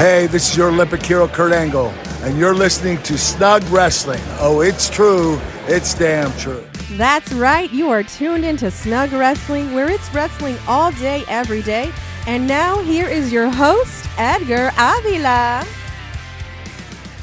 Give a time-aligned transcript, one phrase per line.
[0.00, 1.88] Hey, this is your Olympic hero, Kurt Angle,
[2.22, 4.22] and you're listening to Snug Wrestling.
[4.38, 5.38] Oh, it's true.
[5.66, 6.64] It's damn true.
[6.92, 7.70] That's right.
[7.70, 11.92] You are tuned into Snug Wrestling, where it's wrestling all day, every day.
[12.26, 15.66] And now, here is your host, Edgar Avila.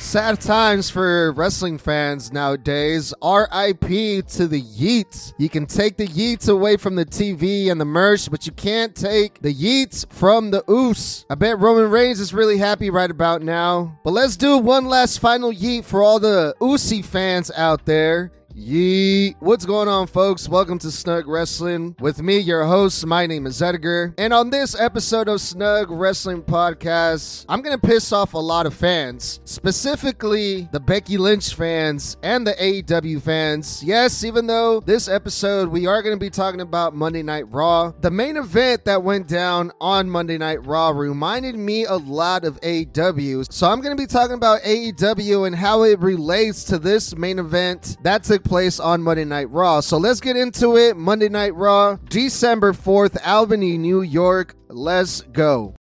[0.07, 3.13] Sad times for wrestling fans nowadays.
[3.21, 5.33] RIP to the Yeets.
[5.37, 8.95] You can take the Yeets away from the TV and the merch, but you can't
[8.95, 11.25] take the Yeets from the Oos.
[11.29, 13.99] I bet Roman Reigns is really happy right about now.
[14.05, 18.31] But let's do one last final Yeet for all the Oosie fans out there.
[18.57, 19.35] Yeet.
[19.39, 20.49] What's going on, folks?
[20.49, 21.95] Welcome to Snug Wrestling.
[21.99, 24.15] With me, your host, my name is Edgar.
[24.17, 28.65] And on this episode of Snug Wrestling Podcast, I'm going to piss off a lot
[28.65, 33.83] of fans, specifically the Becky Lynch fans and the AEW fans.
[33.83, 37.91] Yes, even though this episode we are going to be talking about Monday Night Raw,
[38.01, 42.59] the main event that went down on Monday Night Raw reminded me a lot of
[42.61, 43.53] AEW.
[43.53, 47.37] So I'm going to be talking about AEW and how it relates to this main
[47.37, 49.81] event that took place on Monday Night Raw.
[49.81, 50.95] So let's get into it.
[50.95, 54.55] Monday Night Raw, December 4th, Albany, New York.
[54.69, 55.75] Let's go.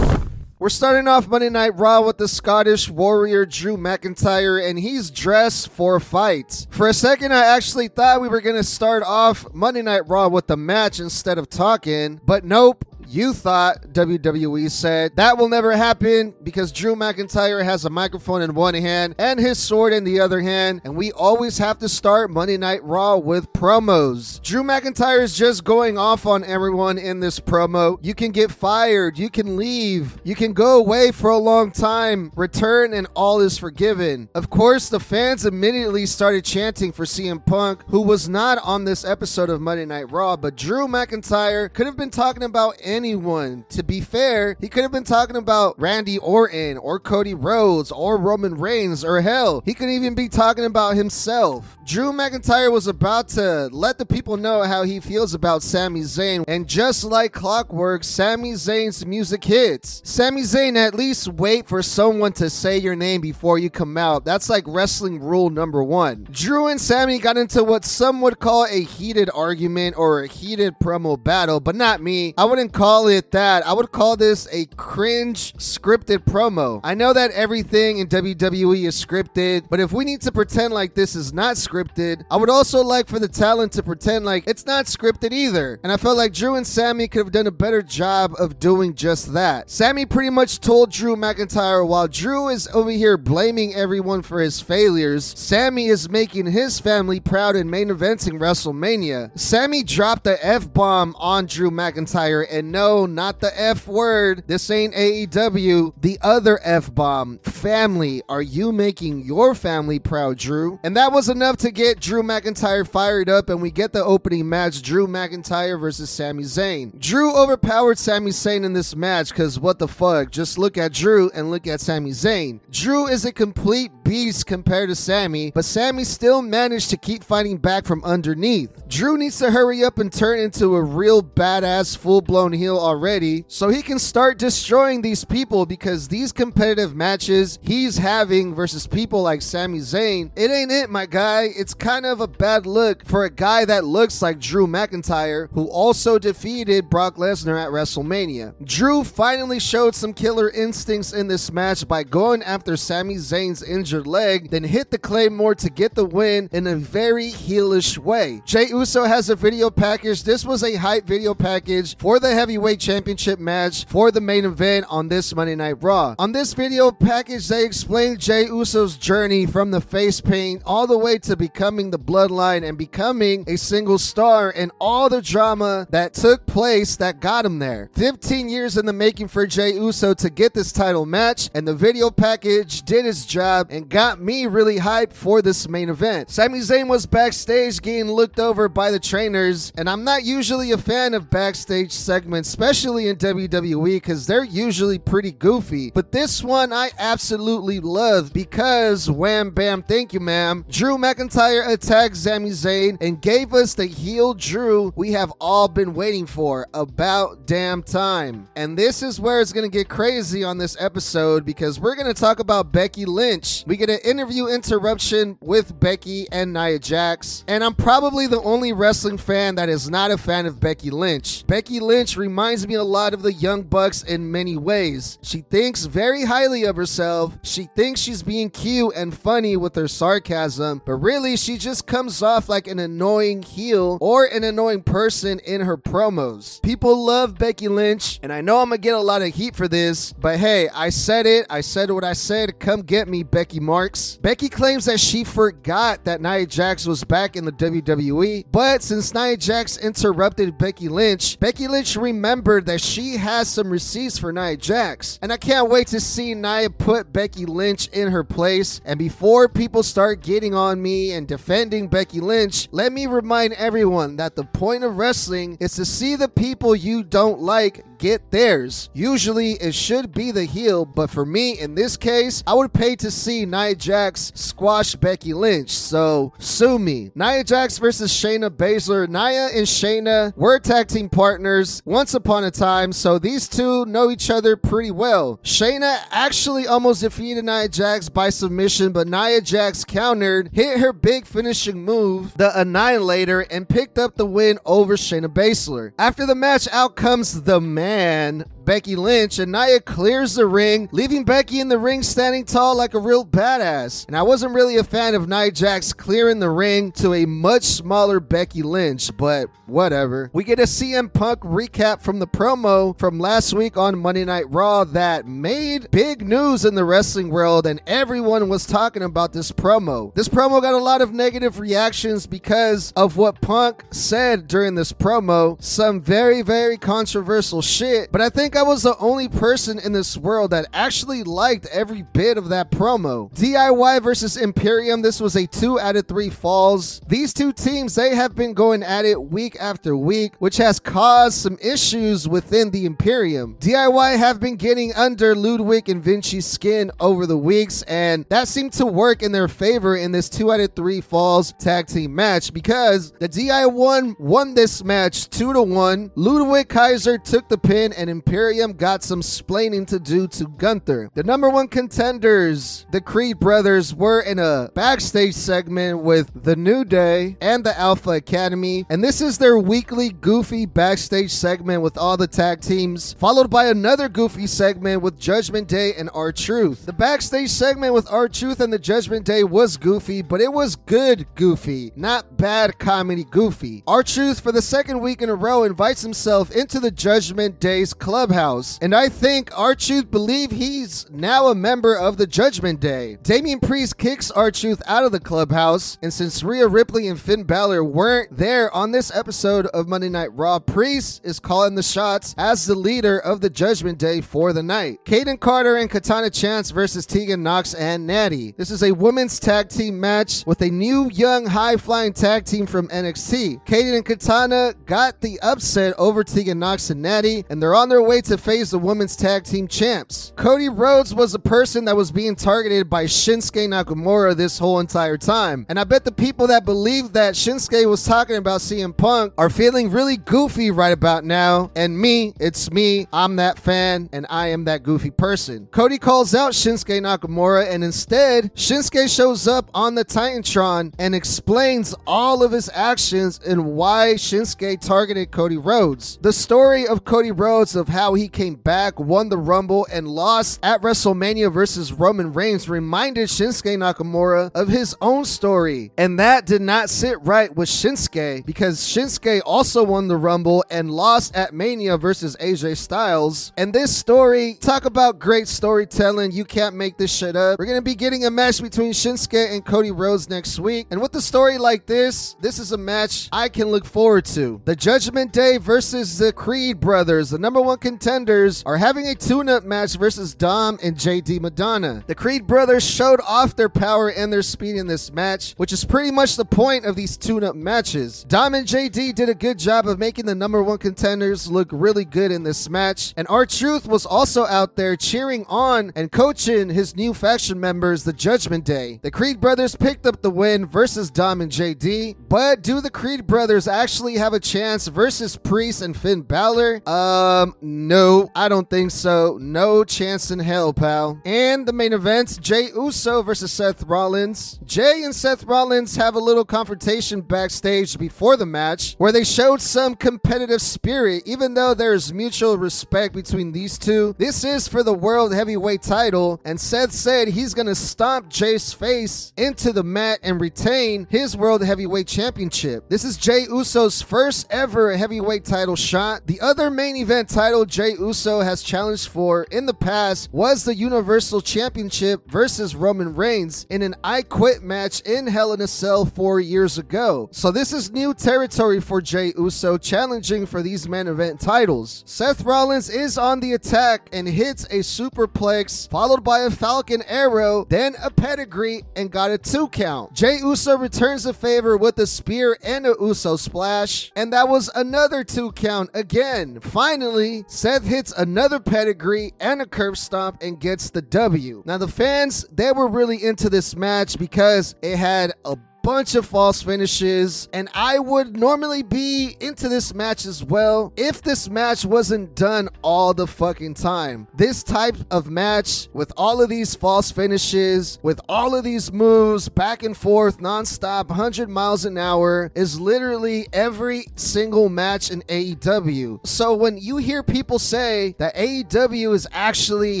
[0.64, 5.68] We're starting off Monday Night Raw with the Scottish warrior Drew McIntyre, and he's dressed
[5.68, 6.66] for a fight.
[6.70, 10.28] For a second, I actually thought we were going to start off Monday Night Raw
[10.28, 12.84] with the match instead of talking, but nope.
[13.06, 18.54] You thought WWE said that will never happen because Drew McIntyre has a microphone in
[18.54, 22.30] one hand and his sword in the other hand, and we always have to start
[22.30, 24.42] Monday Night Raw with promos.
[24.42, 27.98] Drew McIntyre is just going off on everyone in this promo.
[28.02, 32.32] You can get fired, you can leave, you can go away for a long time,
[32.36, 34.28] return, and all is forgiven.
[34.34, 39.04] Of course, the fans immediately started chanting for CM Punk, who was not on this
[39.04, 43.64] episode of Monday Night Raw, but Drew McIntyre could have been talking about anyone.
[43.70, 48.16] To be fair, he could have been talking about Randy Orton or Cody Rhodes or
[48.16, 51.76] Roman Reigns or hell, he could even be talking about himself.
[51.84, 56.44] Drew McIntyre was about to let the people know how he feels about Sami Zayn,
[56.46, 60.00] and just like clockwork, Sami Zayn's music hits.
[60.04, 64.24] Sami Zayn, at least wait for someone to say your name before you come out.
[64.24, 66.28] That's like wrestling rule number one.
[66.30, 70.78] Drew and Sami got into what some would call a heated argument or a heated
[70.78, 72.34] promo battle, but not me.
[72.38, 73.66] I wouldn't call it that.
[73.66, 76.80] I would call this a cringe scripted promo.
[76.84, 80.94] I know that everything in WWE is scripted, but if we need to pretend like
[80.94, 84.66] this is not scripted, I would also like for the talent to pretend like it's
[84.66, 85.80] not scripted either.
[85.82, 88.94] And I felt like Drew and Sami could have done a better job of doing
[88.94, 89.70] just that.
[89.70, 94.60] Sami pretty much told Drew McIntyre while Drew is over here blaming everyone for his
[94.60, 99.30] failures, Sami is making his family proud in main eventing WrestleMania.
[99.38, 104.42] Sami dropped the F bomb on Drew McIntyre, and no, not the F word.
[104.48, 105.92] This ain't AEW.
[106.00, 107.38] The other F bomb.
[107.38, 108.20] Family.
[108.28, 110.80] Are you making your family proud, Drew?
[110.82, 114.48] And that was enough to get Drew McIntyre fired up, and we get the opening
[114.48, 116.98] match Drew McIntyre versus Sami Zayn.
[116.98, 120.32] Drew overpowered Sami Zayn in this match because what the fuck?
[120.32, 122.58] Just look at Drew and look at Sami Zayn.
[122.72, 127.56] Drew is a complete beast compared to Sami, but Sami still managed to keep fighting
[127.56, 128.70] back from underneath.
[128.88, 133.44] Drew needs to hurry up and turn into a real badass full blown heel already
[133.48, 139.22] so he can start destroying these people because these competitive matches he's having versus people
[139.22, 141.48] like Sami Zayn, it ain't it, my guy.
[141.56, 145.66] It's kind of a bad look for a guy that looks like Drew McIntyre, who
[145.66, 148.54] also defeated Brock Lesnar at WrestleMania.
[148.64, 153.62] Drew finally showed some killer instincts in this match by going after Sami Zayn's
[153.94, 158.42] injured leg, then hit the Claymore to get the win in a very heelish way.
[158.44, 160.24] Jey Uso has a video package.
[160.24, 164.86] This was a hype video package for the heavyweight championship match for the main event
[164.88, 166.16] on this Monday Night Raw.
[166.18, 170.98] On this video package, they explained Jey Uso's journey from the face paint all the
[170.98, 176.14] way to becoming the bloodline and becoming a single star and all the drama that
[176.14, 177.90] took place that got him there.
[177.94, 181.74] 15 years in the making for Jey Uso to get this title match, and the
[181.74, 186.30] video package did its job and got me really hyped for this main event.
[186.30, 190.78] Sami Zayn was backstage getting looked over by the trainers, and I'm not usually a
[190.78, 195.90] fan of backstage segments, especially in WWE, because they're usually pretty goofy.
[195.90, 200.64] But this one I absolutely love because wham bam, thank you, ma'am.
[200.68, 205.94] Drew McIntyre attacked Sami Zayn and gave us the heel Drew we have all been
[205.94, 208.48] waiting for about damn time.
[208.56, 212.38] And this is where it's gonna get crazy on this episode because we're gonna talk
[212.38, 213.64] about Becky Lynch.
[213.66, 217.42] We We get an interview interruption with Becky and Nia Jax.
[217.48, 221.44] And I'm probably the only wrestling fan that is not a fan of Becky Lynch.
[221.48, 225.18] Becky Lynch reminds me a lot of the Young Bucks in many ways.
[225.22, 227.36] She thinks very highly of herself.
[227.42, 232.22] She thinks she's being cute and funny with her sarcasm, but really she just comes
[232.22, 236.62] off like an annoying heel or an annoying person in her promos.
[236.62, 239.66] People love Becky Lynch, and I know I'm gonna get a lot of heat for
[239.66, 241.46] this, but hey, I said it.
[241.50, 242.60] I said what I said.
[242.60, 244.16] Come get me, Becky Marks.
[244.22, 249.14] Becky claims that she forgot that Nia Jax was back in the WWE, but since
[249.14, 254.56] Nia Jax interrupted Becky Lynch, Becky Lynch remembered that she has some receipts for Nia
[254.56, 255.18] Jax.
[255.22, 258.80] And I can't wait to see Nia put Becky Lynch in her place.
[258.84, 264.16] And before people start getting on me and defending Becky Lynch, let me remind everyone
[264.16, 268.90] that the point of wrestling is to see the people you don't like get theirs.
[268.92, 272.96] Usually it should be the heel, but for me in this case, I would pay
[272.96, 275.70] to see Nia Jax squash Becky Lynch.
[275.70, 277.12] So sue me.
[277.14, 279.08] Nia Jax versus Shayna Baszler.
[279.08, 284.10] Nia and Shayna were tag team partners once upon a time, so these two know
[284.10, 285.40] each other pretty well.
[285.42, 291.24] Shayna actually almost defeated Nia Jax by submission, but Nia Jax countered, hit her big
[291.24, 295.92] finishing move, the Annihilator, and picked up the win over Shayna Baszler.
[295.98, 300.88] After the match, out comes the man and Becky Lynch, and Nia clears the ring,
[300.92, 304.06] leaving Becky in the ring standing tall like a real badass.
[304.06, 307.64] And I wasn't really a fan of Nia Jax clearing the ring to a much
[307.64, 310.30] smaller Becky Lynch, but whatever.
[310.32, 314.50] We get a CM Punk recap from the promo from last week on Monday Night
[314.50, 319.52] Raw that made big news in the wrestling world, and everyone was talking about this
[319.52, 320.14] promo.
[320.14, 324.92] This promo got a lot of negative reactions because of what Punk said during this
[324.92, 325.62] promo.
[325.62, 330.16] Some very, very controversial shit, but I think I was the only person in this
[330.16, 333.32] world that actually liked every bit of that promo.
[333.34, 337.00] DIY versus Imperium, this was a two out of three falls.
[337.08, 341.38] These two teams, they have been going at it week after week, which has caused
[341.38, 343.56] some issues within the Imperium.
[343.58, 348.72] DIY have been getting under Ludwig and Vinci's skin over the weeks, and that seemed
[348.74, 352.52] to work in their favor in this two out of three falls tag team match
[352.52, 356.12] because the DIY won this match two to one.
[356.14, 361.10] Ludwig Kaiser took the pin, and Imperium got some splaining to do to Gunther.
[361.14, 366.84] The number one contenders, the Creed brothers, were in a backstage segment with the New
[366.84, 372.16] Day and the Alpha Academy, and this is their weekly goofy backstage segment with all
[372.16, 376.86] the tag teams, followed by another goofy segment with Judgment Day and R Truth.
[376.86, 380.76] The backstage segment with R Truth and the Judgment Day was goofy, but it was
[380.76, 383.82] good goofy, not bad comedy goofy.
[383.86, 387.94] R Truth, for the second week in a row, invites himself into the Judgment Day's
[388.34, 393.16] clubhouse, and I think R Truth believe he's now a member of the Judgment Day.
[393.22, 397.44] Damian Priest kicks R Truth out of the clubhouse, and since Rhea Ripley and Finn
[397.44, 402.34] Balor weren't there on this episode of Monday Night Raw, Priest is calling the shots
[402.36, 404.98] as the leader of the Judgment Day for the night.
[405.04, 408.54] Kayden Carter and Katana Chance versus Tegan Knox and Natty.
[408.56, 412.66] This is a women's tag team match with a new young high flying tag team
[412.66, 413.64] from NXT.
[413.64, 418.02] Kayden and Katana got the upset over Tegan Knox and Natty, and they're on their
[418.02, 420.32] way to face the women's tag team champs.
[420.36, 425.16] Cody Rhodes was the person that was being targeted by Shinsuke Nakamura this whole entire
[425.16, 425.66] time.
[425.68, 429.50] And I bet the people that believe that Shinsuke was talking about CM Punk are
[429.50, 431.70] feeling really goofy right about now.
[431.76, 435.68] And me, it's me, I'm that fan, and I am that goofy person.
[435.70, 441.94] Cody calls out Shinsuke Nakamura, and instead, Shinsuke shows up on the Titantron and explains
[442.06, 446.18] all of his actions and why Shinsuke targeted Cody Rhodes.
[446.22, 450.60] The story of Cody Rhodes of how he came back, won the Rumble, and lost
[450.62, 455.92] at WrestleMania versus Roman Reigns reminded Shinsuke Nakamura of his own story.
[455.98, 460.90] And that did not sit right with Shinsuke because Shinsuke also won the Rumble and
[460.90, 463.52] lost at Mania versus AJ Styles.
[463.56, 466.32] And this story, talk about great storytelling.
[466.32, 467.58] You can't make this shit up.
[467.58, 470.86] We're going to be getting a match between Shinsuke and Cody Rhodes next week.
[470.90, 474.60] And with a story like this, this is a match I can look forward to.
[474.64, 479.48] The Judgment Day versus the Creed brothers, the number one contenders, are having a tune
[479.48, 482.06] up match versus Dom and JD McDonagh.
[482.06, 485.86] The Creed brothers showed off their power and their speed in this match, which is
[485.86, 488.24] pretty much the point of these tune up matches.
[488.24, 492.04] Dom and JD did a good job of making the number one contenders look really
[492.04, 496.68] good in this match, and R Truth was also out there cheering on and coaching
[496.68, 499.00] his new faction members, the Judgment Day.
[499.02, 503.26] The Creed brothers picked up the win versus Dom and JD, but do the Creed
[503.26, 506.86] brothers actually have a chance versus Priest and Finn Balor?
[506.86, 509.38] Um, no No, I don't think so.
[509.40, 511.20] No chance in hell, pal.
[511.24, 514.58] And the main event Jey Uso versus Seth Rollins.
[514.64, 519.60] Jey and Seth Rollins have a little confrontation backstage before the match where they showed
[519.60, 524.16] some competitive spirit, even though there's mutual respect between these two.
[524.18, 529.32] This is for the World Heavyweight title, and Seth said he's gonna stomp Jey's face
[529.36, 532.88] into the mat and retain his World Heavyweight Championship.
[532.88, 536.26] This is Jey Uso's first ever heavyweight title shot.
[536.26, 540.76] The other main event title Jey Uso has challenged for in the past was the
[540.76, 546.04] Universal Championship versus Roman Reigns in an I Quit match in Hell in a Cell
[546.04, 547.28] four years ago.
[547.32, 552.04] So this is new territory for Jey Uso challenging for these main event titles.
[552.06, 557.66] Seth Rollins is on the attack and hits a superplex followed by a Falcon Arrow,
[557.70, 560.12] then a pedigree and got a two count.
[560.12, 564.70] Jey Uso returns the favor with a spear and a Uso splash, and that was
[564.76, 566.60] another two count again.
[566.60, 571.62] Finally, Seth hits another pedigree and a curb stomp and gets the W.
[571.64, 576.24] Now the fans, they were really into this match because it had a bunch of
[576.24, 581.84] false finishes, and I would normally be into this match as well if this match
[581.84, 584.26] wasn't done all the fucking time.
[584.34, 589.50] This type of match with all of these false finishes, with all of these moves
[589.50, 596.26] back and forth nonstop, 100 miles an hour, is literally every single match in AEW.
[596.26, 600.00] So when you hear people say that AEW is actually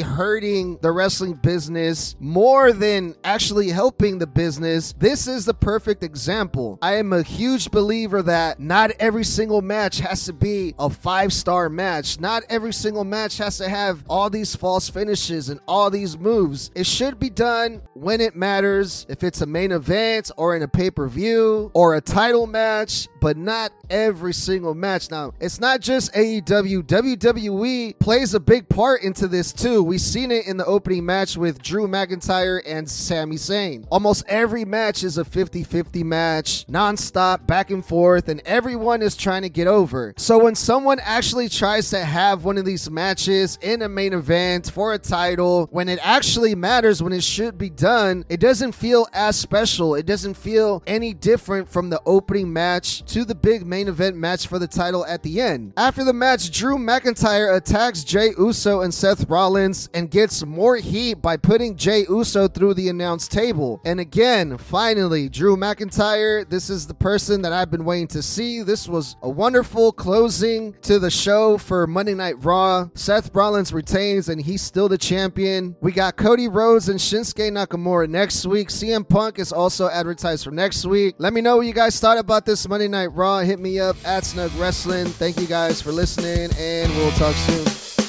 [0.00, 6.78] hurting the wrestling business more than actually helping the business, this is the perfect example.
[6.82, 11.32] I am a huge believer that not every single match has to be a five
[11.32, 12.20] star match.
[12.20, 16.70] Not every single match has to have all these false finishes and all these moves.
[16.74, 20.68] It should be done when it matters, if it's a main event or in a
[20.68, 25.10] pay per view or a title match, but not every single match.
[25.10, 29.82] Now, it's not just AEW, WWE plays a big part into this too.
[29.82, 33.86] We've seen it in the opening match with Drew McIntyre and Sami Zayn.
[33.90, 39.16] Almost every match is a 50 50 match, non-stop, back and forth, and everyone is
[39.16, 40.14] trying to get over.
[40.16, 44.70] So when someone actually tries to have one of these matches in a main event
[44.70, 49.06] for a title, when it actually matters, when it should be done, it doesn't feel
[49.12, 49.94] as special.
[49.94, 54.46] It doesn't feel any different from the opening match to the big main event match
[54.46, 55.72] for the title at the end.
[55.76, 61.14] After the match, Drew McIntyre attacks Jey Uso and Seth Rollins and gets more heat
[61.14, 63.80] by putting Jey Uso through the announce table.
[63.84, 68.62] And again, finally, Drew McIntyre, this is the person that I've been waiting to see.
[68.62, 72.88] This was a wonderful closing to the show for Monday Night Raw.
[72.94, 75.76] Seth Rollins retains and he's still the champion.
[75.80, 78.68] We got Cody Rhodes and Shinsuke Nakamura next week.
[78.68, 81.14] CM Punk is also advertised for next week.
[81.18, 83.38] Let me know what you guys thought about this Monday Night Raw.
[83.38, 85.06] Hit me up at Snug Wrestling.
[85.06, 88.03] Thank you guys for listening and we'll talk soon.